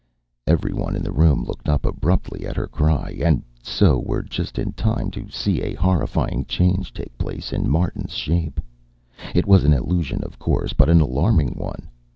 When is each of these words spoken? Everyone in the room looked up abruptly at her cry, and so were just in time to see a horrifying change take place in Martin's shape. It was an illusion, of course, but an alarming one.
Everyone 0.47 0.95
in 0.95 1.03
the 1.03 1.11
room 1.11 1.43
looked 1.43 1.69
up 1.69 1.85
abruptly 1.85 2.47
at 2.47 2.55
her 2.55 2.65
cry, 2.65 3.19
and 3.23 3.43
so 3.61 3.99
were 3.99 4.23
just 4.23 4.57
in 4.57 4.71
time 4.73 5.11
to 5.11 5.29
see 5.29 5.61
a 5.61 5.75
horrifying 5.75 6.43
change 6.45 6.91
take 6.91 7.15
place 7.19 7.53
in 7.53 7.69
Martin's 7.69 8.15
shape. 8.15 8.59
It 9.35 9.45
was 9.45 9.63
an 9.63 9.73
illusion, 9.73 10.23
of 10.23 10.39
course, 10.39 10.73
but 10.73 10.89
an 10.89 11.01
alarming 11.01 11.51
one. 11.53 11.91